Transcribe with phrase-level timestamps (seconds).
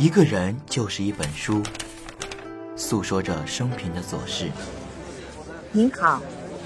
[0.00, 1.62] 一个人就是一本书，
[2.74, 4.50] 诉说着生平的琐事。
[5.72, 6.22] 您好，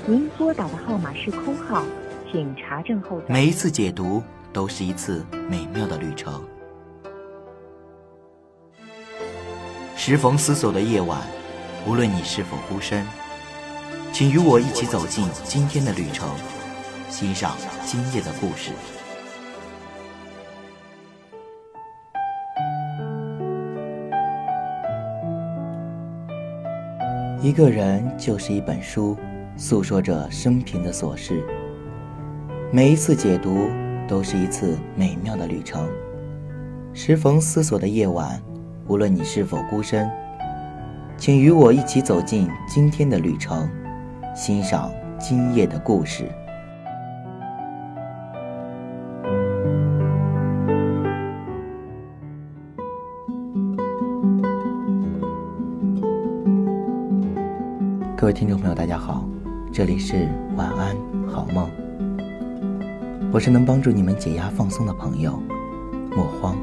[0.06, 1.82] 您拨打的号码是空号，
[2.30, 3.20] 请查证后。
[3.26, 6.46] 每一次解读都是一次美妙的旅程。
[9.96, 11.20] 时逢思索的夜晚，
[11.88, 13.04] 无论你是否孤身，
[14.12, 16.28] 请与我一起走进今天的旅程，
[17.10, 18.70] 欣赏今夜的故事。
[27.44, 29.14] 一个人就是一本书，
[29.54, 31.44] 诉说着生平的琐事。
[32.72, 33.68] 每一次解读
[34.08, 35.86] 都是一次美妙的旅程。
[36.94, 38.40] 时逢思索的夜晚，
[38.88, 40.10] 无论你是否孤身，
[41.18, 43.68] 请与我一起走进今天的旅程，
[44.34, 46.24] 欣赏今夜的故事。
[58.24, 59.28] 各位听众朋友，大家好，
[59.70, 60.96] 这里是晚安
[61.28, 61.70] 好梦，
[63.30, 65.38] 我是能帮助你们解压放松的朋友
[66.16, 66.56] 莫慌。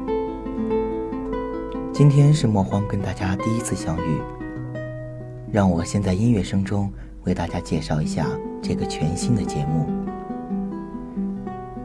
[1.92, 4.18] 今天是莫慌跟大家第一次相遇，
[5.52, 8.26] 让我先在音乐声中为大家介绍一下
[8.60, 9.86] 这个全新的节目。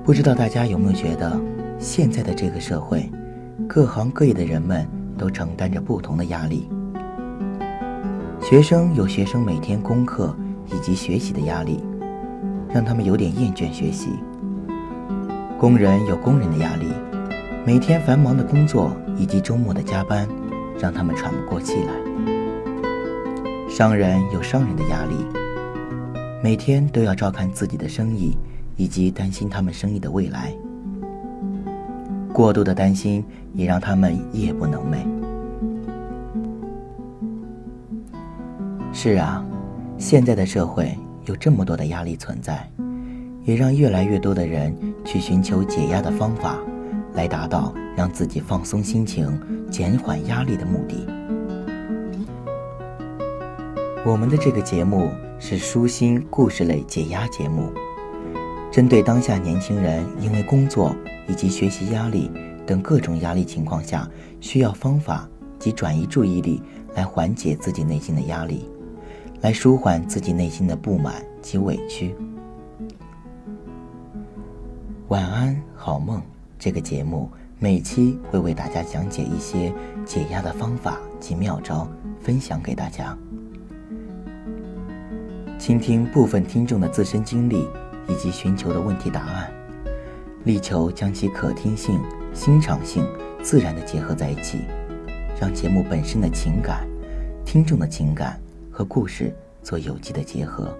[0.03, 1.39] 不知道大家有没有觉得，
[1.77, 3.07] 现在的这个社会，
[3.67, 4.87] 各行各业的人们
[5.19, 6.67] 都承担着不同的压力。
[8.49, 10.33] 学生有学生每天功课
[10.67, 11.83] 以及学习的压力，
[12.69, 14.07] 让他们有点厌倦学习；
[15.59, 16.85] 工人有工人的压力，
[17.65, 20.25] 每天繁忙的工作以及周末的加班，
[20.79, 21.91] 让他们喘不过气来；
[23.69, 25.15] 商人有商人的压力，
[26.41, 28.37] 每天都要照看自己的生意，
[28.77, 30.53] 以及担心他们生意的未来。
[32.31, 35.26] 过度的担心也让他们夜不能寐。
[38.99, 39.45] 是啊，
[39.99, 42.67] 现在的社会有这么多的压力存在，
[43.43, 44.75] 也让越来越多的人
[45.05, 46.57] 去寻求解压的方法，
[47.13, 51.05] 来达到让自己放松心情、减缓压力的目的。
[54.03, 57.71] 我们的这个节目是舒心故事类解压节目，
[58.71, 60.95] 针对当下年轻人因为工作
[61.27, 62.31] 以及学习压力
[62.65, 64.09] 等各种压力情况下，
[64.41, 65.29] 需要方法
[65.59, 66.59] 及转移注意力
[66.95, 68.67] 来缓解自己内心的压力。
[69.41, 72.15] 来舒缓自己内心的不满及委屈。
[75.09, 76.21] 晚安，好梦。
[76.59, 79.71] 这个节目每期会为大家讲解一些
[80.05, 81.87] 解压的方法及妙招，
[82.19, 83.15] 分享给大家。
[85.59, 87.67] 倾听部分听众的自身经历
[88.07, 89.51] 以及寻求的问题答案，
[90.45, 92.01] 力求将其可听性、
[92.33, 93.05] 欣赏性
[93.43, 94.61] 自然的结合在一起，
[95.39, 96.87] 让节目本身的情感、
[97.45, 98.39] 听众的情感。
[98.77, 100.71] 和故事做有机的结合，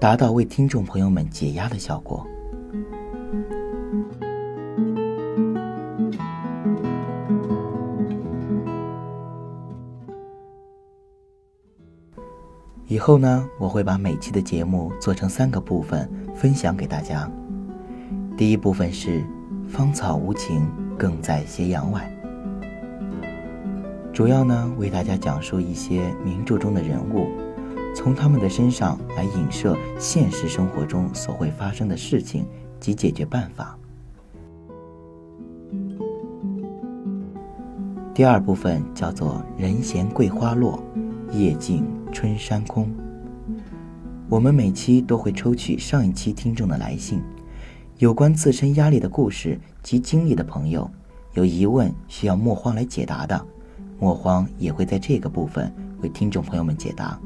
[0.00, 2.26] 达到为听众朋友们解压的效果。
[12.86, 17.30] 以后呢，我会把每期的节目做成三个部分，分享给大家。
[18.38, 19.22] 第一部分是
[19.68, 20.66] “芳草无情，
[20.98, 22.10] 更在斜阳外”。
[24.18, 27.28] 主要呢，为大家讲述一些名著中的人物，
[27.94, 32.44] 从他们的身上来影射现实生活中所会发生的事情
[32.80, 33.78] 及解决办法。
[38.12, 40.82] 第二部分叫做“人闲桂花落，
[41.30, 42.92] 夜静春山空”。
[44.28, 47.22] 我们每期都会抽取上一期听众的来信，
[47.98, 50.90] 有关自身压力的故事及经历的朋友，
[51.34, 53.46] 有疑问需要莫慌来解答的。
[53.98, 55.72] 莫慌也会在这个部分
[56.02, 57.18] 为听众朋友们解答。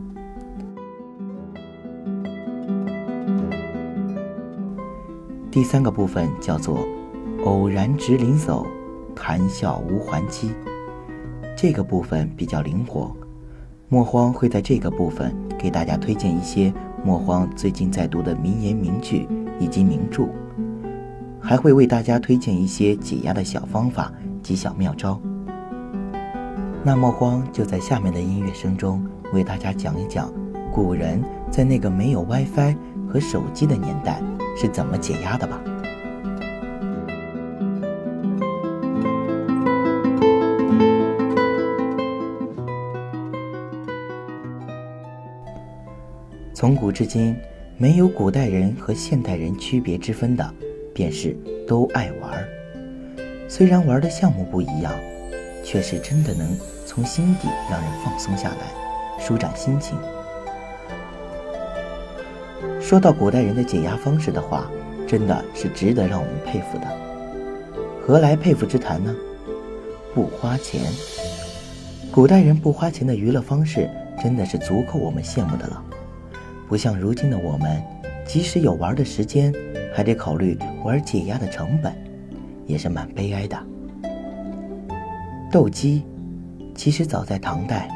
[5.50, 6.78] 第三个部分叫做
[7.44, 8.66] “偶然值林叟，
[9.14, 10.50] 谈笑无还期”，
[11.54, 13.14] 这个部分比较灵活。
[13.90, 16.72] 莫慌会在这个部分给大家推荐一些
[17.04, 19.28] 莫慌最近在读的名言名句
[19.60, 20.26] 以及名著，
[21.38, 24.10] 还会为大家推荐一些解压的小方法
[24.42, 25.20] 及小妙招。
[26.84, 30.32] 那莫慌就在下面的音乐声中为大家讲一讲，
[30.72, 32.76] 古人在那个没有 WiFi
[33.08, 34.20] 和手机的年代
[34.56, 35.62] 是怎么解压的吧。
[46.52, 47.36] 从古至今，
[47.78, 50.52] 没有古代人和现代人区别之分的，
[50.92, 52.44] 便是都爱玩。
[53.48, 54.92] 虽然玩的项目不一样。
[55.64, 56.44] 却是真的能
[56.94, 59.96] 从心底让人放松下来，舒展心情。
[62.78, 64.70] 说到古代人的解压方式的话，
[65.08, 66.86] 真的是值得让我们佩服的。
[67.98, 69.16] 何来佩服之谈呢？
[70.12, 70.82] 不花钱。
[72.12, 73.88] 古代人不花钱的娱乐方式，
[74.22, 75.82] 真的是足够我们羡慕的了。
[76.68, 77.82] 不像如今的我们，
[78.26, 79.50] 即使有玩的时间，
[79.94, 81.90] 还得考虑玩解压的成本，
[82.66, 83.56] 也是蛮悲哀的。
[85.50, 86.04] 斗鸡，
[86.74, 87.88] 其实早在唐代，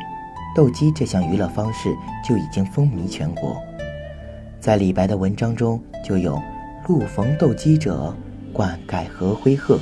[0.55, 1.95] 斗鸡这项娱乐方式
[2.27, 3.57] 就已经风靡全国。
[4.61, 6.41] 在李白的文章中就有
[6.87, 8.15] “路逢斗鸡者，
[8.53, 9.79] 冠盖何灰鹤，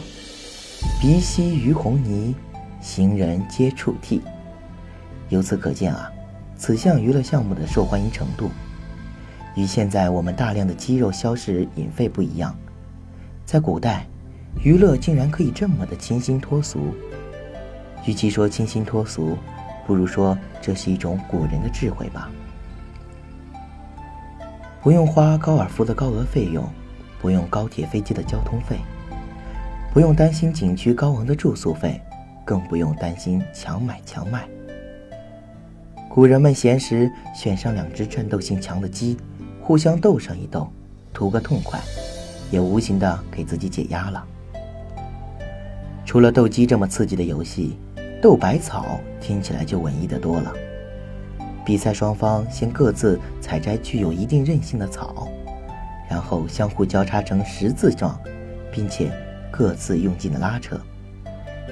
[1.00, 2.35] 鼻息于红泥，
[2.81, 4.23] 行人皆触涕。”
[5.31, 6.11] 由此可见啊，
[6.56, 8.50] 此项娱乐项目的受欢迎程度，
[9.55, 12.55] 与现在我们大量的肌肉消食饮废不一样。
[13.44, 14.06] 在古代，
[14.62, 16.94] 娱乐竟然可以这么的清新脱俗。
[18.06, 19.37] 与其说清新脱俗，
[19.87, 22.31] 不如说这是一种古人的智慧吧。
[24.83, 26.69] 不用花高尔夫的高额费用，
[27.21, 28.79] 不用高铁飞机的交通费，
[29.93, 31.99] 不用担心景区高昂的住宿费，
[32.45, 34.47] 更不用担心强买强卖。
[36.11, 39.17] 古人们闲时选上两只战斗性强的鸡，
[39.62, 40.71] 互相斗上一斗，
[41.15, 41.81] 图个痛快，
[42.51, 44.23] 也无形的给自己解压了。
[46.05, 47.79] 除了斗鸡这么刺激的游戏。
[48.25, 50.50] 斗百草听起来就文艺的多了。
[51.62, 55.29] 比赛双方先各自采摘具有一定韧性的草，
[56.09, 58.19] 然后相互交叉成十字状，
[58.73, 59.12] 并且
[59.50, 60.81] 各自用劲的拉扯，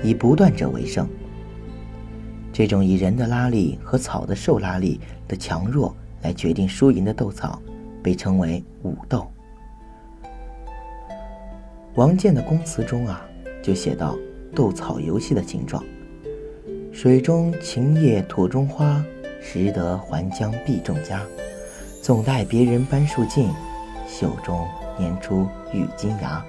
[0.05, 1.09] 以不断者为胜。
[2.53, 7.63] 这种以人的拉力和草的受拉力的强弱来决定输赢的斗草，
[8.03, 9.27] 被称为武斗。
[11.95, 13.25] 王建的公词中啊，
[13.63, 14.19] 就写到
[14.55, 15.83] 斗草游戏的形状。
[16.93, 19.03] 水中晴叶土中花，
[19.41, 21.23] 识得还将必中家。
[22.03, 23.49] 总待别人搬树尽，
[24.07, 24.69] 袖中
[25.01, 26.45] 拈出玉金芽。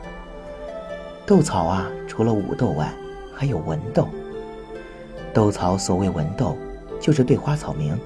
[1.25, 2.93] 斗草啊，除了武斗外，
[3.33, 4.09] 还有文斗。
[5.33, 6.57] 斗草所谓文斗，
[6.99, 7.97] 就是对花草名。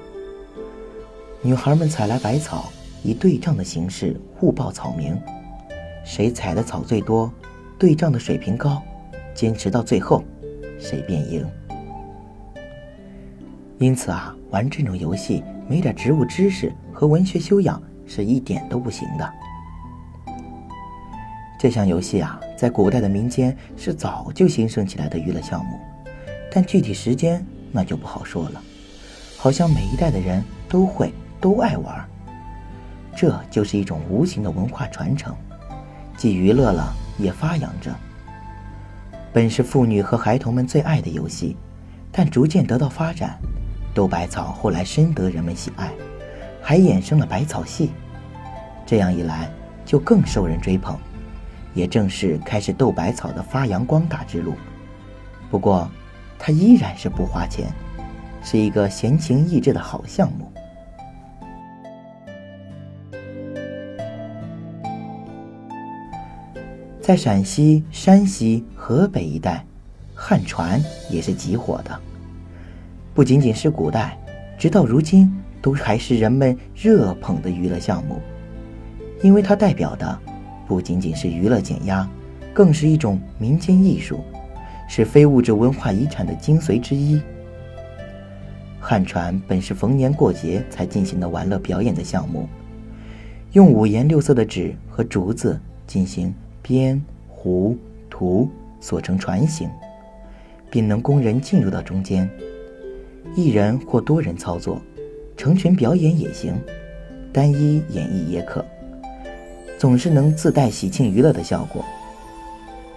[1.42, 2.70] 女孩们采来百草，
[3.02, 5.20] 以对仗的形式互报草名。
[6.04, 7.30] 谁采的草最多，
[7.78, 8.80] 对仗的水平高，
[9.34, 10.22] 坚持到最后，
[10.78, 11.44] 谁便赢。
[13.78, 19.32] 因此啊，玩这种游戏没点植物知识和文学修养是一点都不行的。
[21.60, 25.78] 这项游戏啊，在古代的民间是早就兴盛起来的娱乐项目，
[26.52, 28.62] 但具体时间那就不好说了。
[29.36, 32.04] 好像每一代的人都会都爱玩，
[33.16, 35.32] 这就是一种无形的文化传承，
[36.16, 37.94] 既娱乐了也发扬着。
[39.32, 41.56] 本是妇女和孩童们最爱的游戏，
[42.10, 43.38] 但逐渐得到发展。
[43.94, 45.90] 斗百草后来深得人们喜爱，
[46.62, 47.90] 还衍生了百草系，
[48.86, 49.50] 这样一来
[49.84, 50.96] 就更受人追捧，
[51.74, 54.54] 也正是开始斗百草的发扬光大之路。
[55.50, 55.90] 不过，
[56.38, 57.72] 它依然是不花钱，
[58.44, 60.52] 是一个闲情逸致的好项目。
[67.00, 69.64] 在陕西、山西、河北一带，
[70.14, 72.00] 旱船也是极火的。
[73.18, 74.16] 不仅仅是古代，
[74.56, 75.28] 直到如今
[75.60, 78.20] 都还是人们热捧的娱乐项目，
[79.22, 80.16] 因为它代表的
[80.68, 82.08] 不仅仅是娱乐减压，
[82.54, 84.20] 更是一种民间艺术，
[84.88, 87.20] 是非物质文化遗产的精髓之一。
[88.78, 92.48] 旱船本是逢年过节才进行的玩乐表演的项目，
[93.50, 96.32] 用五颜六色的纸和竹子进行
[96.62, 97.76] 编、糊、
[98.08, 98.48] 涂，
[98.78, 99.68] 做成船形，
[100.70, 102.30] 并能供人进入到中间。
[103.34, 104.80] 一人或多人操作，
[105.36, 106.54] 成群表演也行，
[107.32, 108.64] 单一演绎也可，
[109.78, 111.84] 总是能自带喜庆娱乐的效果。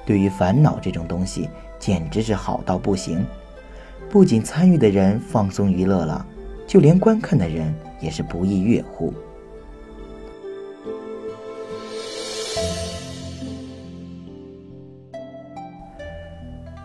[0.05, 1.47] 对于烦恼这种东西，
[1.77, 3.23] 简直是好到不行。
[4.09, 6.25] 不仅参与的人放松娱乐了，
[6.65, 9.13] 就连观看的人也是不亦乐乎。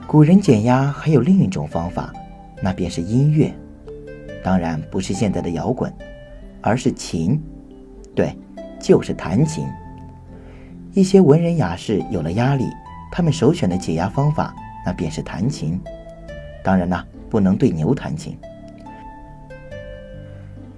[0.07, 2.12] 古人减压还有另一种方法。
[2.63, 3.55] 那便是音乐，
[4.43, 5.93] 当然不是现在的摇滚，
[6.61, 7.41] 而是琴，
[8.15, 8.37] 对，
[8.81, 9.67] 就是弹琴。
[10.93, 12.65] 一些文人雅士有了压力，
[13.13, 15.79] 他们首选的解压方法，那便是弹琴。
[16.65, 18.37] 当然啦，不能对牛弹琴。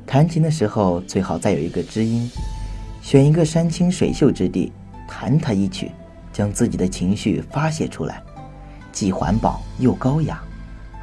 [0.05, 2.29] 弹琴的时候最好再有一个知音，
[3.01, 4.73] 选一个山清水秀之地，
[5.07, 5.93] 弹它一曲，
[6.33, 8.21] 将自己的情绪发泄出来，
[8.91, 10.43] 既环保又高雅。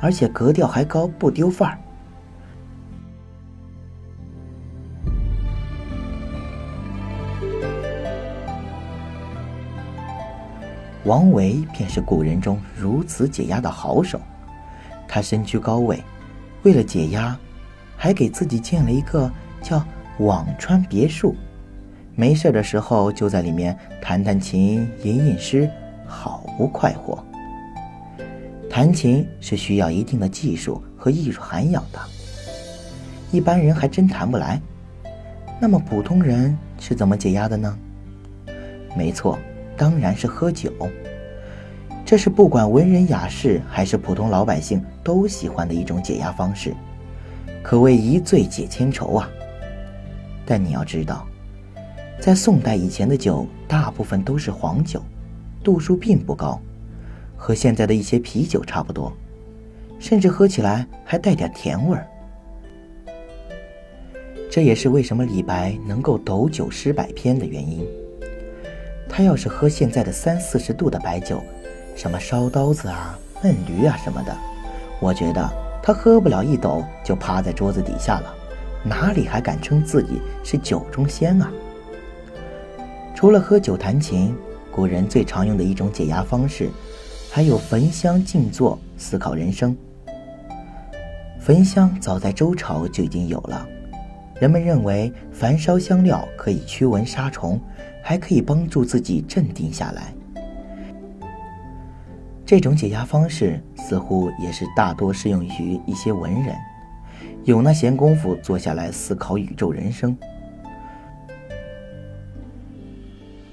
[0.02, 1.78] 而且格调还高，不丢范儿。
[11.04, 14.20] 王维便是古人中如此解压的好手，
[15.08, 16.04] 他身居高位，
[16.64, 17.38] 为了解压，
[17.96, 19.86] 还给自己建了一个叫
[20.18, 21.36] 辋川别墅，
[22.16, 25.70] 没事的时候就在里面弹弹琴、吟吟诗，
[26.08, 27.24] 好不快活。
[28.76, 32.00] 弹琴是需要一定的技术和艺术涵养的，
[33.32, 34.62] 一般人还真弹不来。
[35.62, 37.74] 那么普通人是怎么解压的呢？
[38.94, 39.40] 没错。
[39.78, 40.70] 当然是喝酒，
[42.06, 46.76] 这是不管文人雅士还是普通老百姓都喜欢的一种解压方式，
[47.64, 49.30] 可谓一醉解千愁啊。
[50.46, 51.26] 但你要知道，
[52.20, 55.02] 在宋代以前的酒大部分都是黄酒，
[55.64, 56.60] 度数并不高，
[57.46, 59.14] 和现在的一些啤酒差不多，
[60.00, 62.08] 甚至喝起来还带点甜味儿。
[64.50, 67.88] 这也是为什么李白能够斗酒诗百篇的原因。
[69.08, 71.40] 他要是喝现在的三四十度的白酒，
[71.96, 74.36] 什么烧刀子啊、闷驴啊什么的，
[75.00, 75.48] 我觉得
[75.84, 78.36] 他喝不了一斗就趴在桌子底下了，
[78.84, 81.52] 哪里还敢称自己是酒中仙啊？
[83.14, 84.36] 除了喝酒弹琴，
[84.72, 86.72] 古人最常用的一种解压方式，
[87.36, 89.76] 还有焚香静坐思考人生。
[91.38, 93.68] 焚香早在周朝就已经有了，
[94.40, 97.60] 人们认为焚烧香料可以驱蚊杀虫。
[98.02, 100.14] 还可以帮助自己镇定下来。
[102.46, 106.56] 这种解压方式似乎也是大多适用于一些文人，
[107.44, 110.16] 有那闲工夫坐下来思考宇宙人生。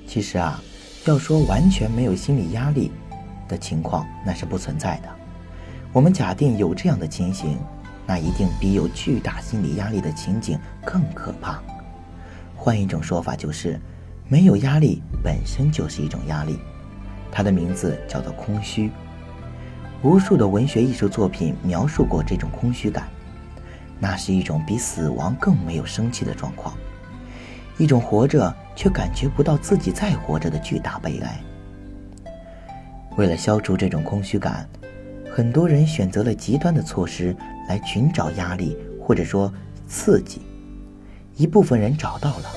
[0.06, 0.62] 其实啊，
[1.06, 2.92] 要说完全没有心理压力
[3.52, 5.09] 的情况，那是不存在的。
[5.92, 7.59] 我们假定有这样的情形，
[8.06, 11.62] 那一定比有巨大心理压力的情景更可怕。
[12.56, 13.78] 换一种说法就是。
[14.28, 16.59] 没有压力本身就是一种压力，
[17.30, 18.90] 它的名字叫做空虚。
[20.00, 23.09] 无数的文学艺术作品描述过这种空虚感，
[23.99, 26.75] 那是一种比死亡更没有生气的状况，
[27.76, 31.38] 一种活着却感觉不到自己在活着的巨大悲哀。
[33.16, 34.69] 为了消除这种空虚感，
[35.31, 37.37] 很多人选择了极端的措施
[37.69, 39.52] 来寻找压力或者说
[39.87, 40.40] 刺激。
[41.37, 42.50] 一部分人找到了，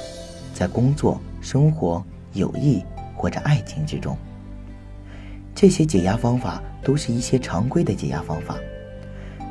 [0.53, 1.21] 在工作。
[1.41, 2.83] 生活、友谊
[3.15, 4.17] 或者爱情之中，
[5.53, 8.57] 这些解压方法都是一些常规的解压方法。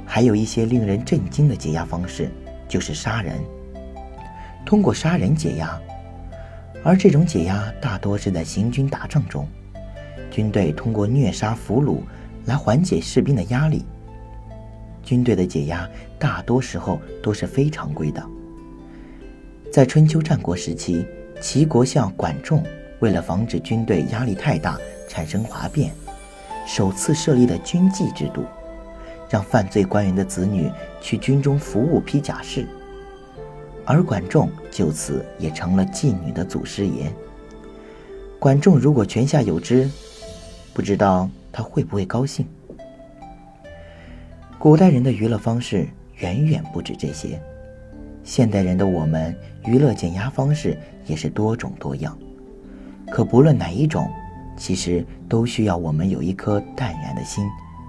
[0.04, 2.28] 还有一些令人震惊的解压方式，
[2.66, 3.38] 就是杀人。
[4.66, 5.80] 通过杀人解压，
[6.82, 9.46] 而这种解压大多是在行军打仗中，
[10.34, 11.98] 军队通过虐杀俘虏
[12.44, 13.84] 来缓解士兵的压力。
[15.00, 15.88] 军队的解压
[16.18, 18.20] 大多时候都是非常规的。
[19.70, 21.06] 在春秋战国时期。
[21.40, 22.62] 齐国相管仲
[23.00, 25.92] 为了防止军队压力太大产生哗变，
[26.64, 28.44] 首次设立的军妓制度，
[29.28, 30.70] 让犯罪官员的子女
[31.02, 32.66] 去军中服务披甲士，
[33.84, 37.12] 而管仲就此也成了妓女的祖师爷。
[38.38, 39.90] 管仲如果泉下有知，
[40.74, 42.44] 不知道他会不会高兴。
[44.58, 45.86] 古代人的娱乐方式
[46.18, 47.40] 远远不止这些。
[48.24, 50.76] 现代人的我们，娱乐减压方式
[51.06, 52.16] 也是多种多样。
[53.10, 54.08] 可不论哪一种，
[54.56, 57.44] 其实都需要我们有一颗淡然的心，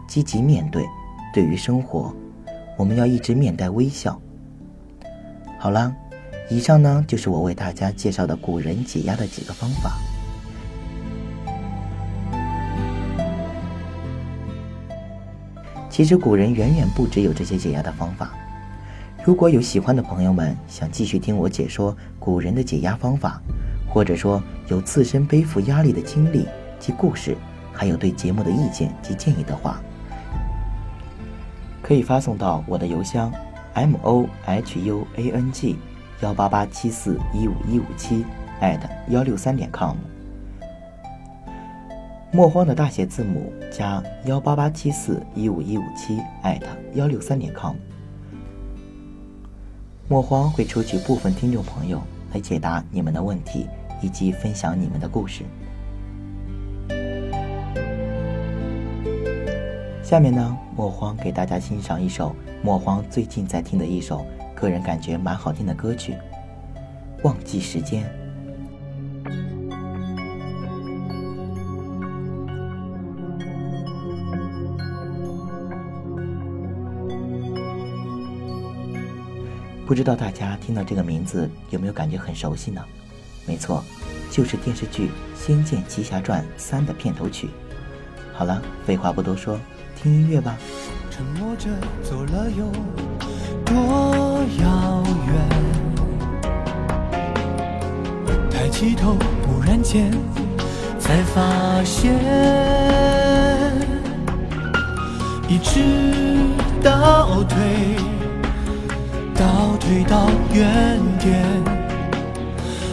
[0.08, 0.86] 积极面对。
[1.34, 2.14] 对于生活，
[2.78, 4.22] 我们要一直面带微笑。
[5.58, 5.96] 好了，
[6.50, 9.98] 以上呢就是我为大家介绍的古人解压的几个方法。
[15.96, 18.34] 其实古人远远不只有这些解压的方法。
[19.24, 23.42] 如果有喜欢的朋友们想继续听我解说古人的解压方法，
[23.88, 26.46] 或者说有自身背负压力的经历
[26.82, 27.38] 及故事，
[27.72, 29.80] 还有对节目的意见及建议的话，
[31.82, 33.32] 可以发送到我的邮箱
[33.74, 35.78] m o h u a n g
[36.20, 38.26] 幺八八七四一五一五七
[38.60, 39.96] at 幺六三点 com。
[42.36, 47.78] 莫慌的大写字母加幺八八七四一五一五七艾特幺六三点 com。
[50.10, 52.02] 莫慌会抽取部分听众朋友
[52.34, 53.68] 来解答你们的问题，
[54.02, 55.46] 以及分享你们的故事。
[60.04, 66.12] 下面呢，莫慌给大家欣赏一首莫慌最近在听的一首个人感觉蛮好听的歌曲，
[67.24, 68.04] 《忘记时间》。
[79.86, 82.84] 不知道大家听到这个名字有没有感觉很熟悉呢？
[83.46, 83.84] 没错，
[84.32, 87.52] 就是电视剧《仙剑奇侠传三》的片头曲。
[88.34, 89.60] 好了，废话不多说，
[89.96, 90.58] 听音乐吧。
[91.12, 91.70] 沉默着
[92.02, 92.66] 走了有
[93.64, 95.36] 多遥远？
[98.50, 99.16] 抬起头，
[99.46, 100.12] 忽然间
[101.00, 102.12] 才发现，
[105.48, 105.80] 一直
[106.84, 107.56] 倒退，
[109.36, 111.44] 倒退到原点，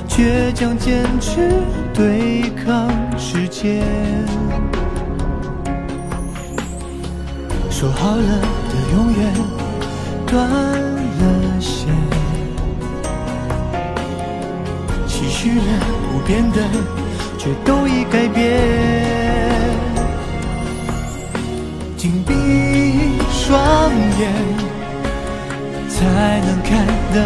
[0.09, 1.49] 倔强坚持
[1.95, 3.83] 对抗时间。
[7.71, 8.23] 说好了
[8.69, 9.33] 的永远
[10.27, 11.89] 断了线，
[15.07, 15.63] 期许了
[16.11, 16.59] 不变的，
[17.39, 18.61] 却都已改变。
[21.97, 22.35] 紧闭
[23.31, 24.33] 双眼，
[26.03, 27.17] 才能看得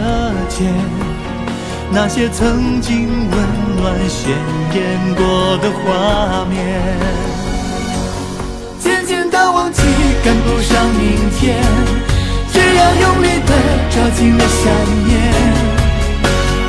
[0.50, 0.70] 见
[1.90, 3.36] 那些曾经温
[3.80, 4.36] 暖鲜
[4.74, 6.58] 艳过的画面。
[8.78, 9.80] 渐渐的忘记
[10.22, 11.56] 赶不上明天，
[12.52, 13.52] 只要用力的
[13.90, 14.70] 抓紧了想
[15.06, 15.14] 念，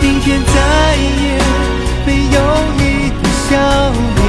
[0.02, 1.42] 明天再也
[2.06, 2.38] 没有
[2.78, 3.52] 你的笑
[4.16, 4.24] 脸。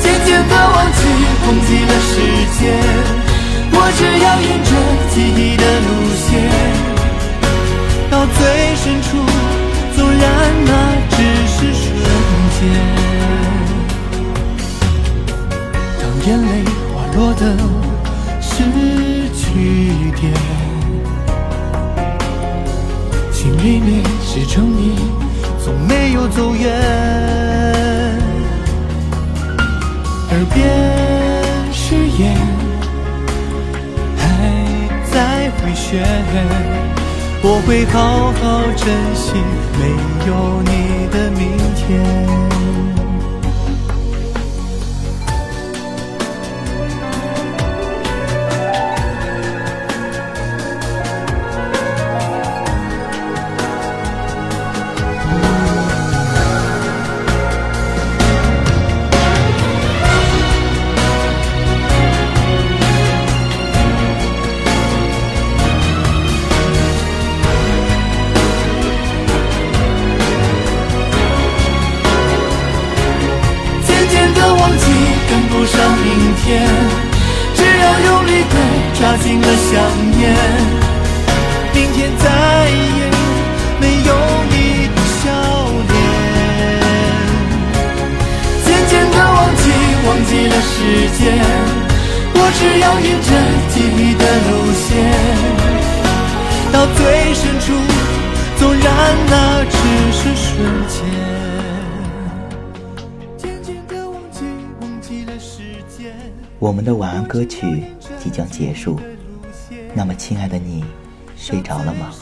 [0.00, 1.00] 渐渐的忘记，
[1.44, 2.12] 忘记了时
[2.60, 2.62] 间，
[3.80, 4.70] 我只要沿着
[5.14, 6.26] 记忆的路线，
[8.10, 8.38] 到最
[8.74, 9.08] 深处，
[9.96, 10.22] 纵然
[10.66, 10.70] 那
[11.14, 11.16] 只
[11.46, 11.86] 是瞬
[12.58, 12.60] 间。
[16.00, 16.50] 当眼泪
[16.92, 17.42] 滑落的
[18.40, 18.50] 是
[19.32, 19.40] 句
[20.20, 20.22] 点，
[23.32, 23.88] 心里面
[24.26, 24.82] 是诚意，
[25.64, 26.64] 从没有走远。
[30.30, 30.56] 耳边
[37.42, 39.32] 我会好好珍惜
[39.78, 39.88] 没
[40.26, 42.57] 有你的明天。
[79.48, 79.80] 的想
[80.10, 80.20] 念，
[81.72, 83.00] 明天再也
[83.80, 84.12] 没有
[84.50, 84.52] 你
[84.94, 85.24] 的笑
[85.88, 85.96] 脸。
[88.62, 89.62] 渐渐的忘记，
[90.06, 90.76] 忘记了时
[91.16, 91.22] 间，
[92.34, 93.28] 我只要沿着
[93.72, 94.50] 记忆的路
[94.84, 94.86] 线，
[96.70, 97.00] 到最
[97.32, 97.72] 深处，
[98.58, 98.84] 纵然
[99.30, 99.72] 那只
[100.12, 100.46] 是瞬
[100.88, 100.94] 间。
[103.38, 104.44] 渐渐的忘记，
[104.82, 105.56] 忘记了时
[105.88, 106.12] 间。
[106.58, 107.82] 我们的晚安歌曲。
[108.20, 108.98] 即将结束，
[109.98, 110.84] 那么亲爱的你，
[111.36, 112.12] 睡着了吗？